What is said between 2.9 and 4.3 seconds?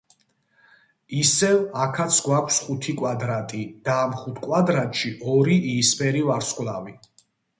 კვადრატი, და ამ